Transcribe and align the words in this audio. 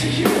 to 0.00 0.08
you. 0.10 0.37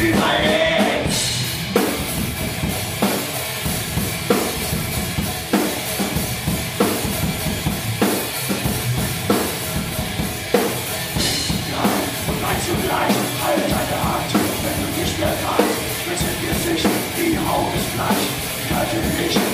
überlebt. 0.00 0.18
Nein, 11.70 12.36
nein 12.40 12.58
zu 12.64 12.74
bleiben, 12.74 13.14
halt 13.44 13.64
deine 13.64 13.98
Hand, 14.04 14.30
wenn 14.62 14.78
du 14.82 15.00
nicht 15.00 15.18
mehr 15.18 15.34
kannst, 15.44 16.06
mit 16.06 16.18
dem 16.20 16.38
Gesicht, 16.48 16.88
die 17.16 17.36
Haut 17.38 17.74
ist 17.74 17.90
bleich, 17.94 18.24
halte 18.76 18.98
nicht. 19.22 19.47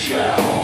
shall. 0.00 0.59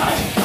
tonight. 0.00 0.39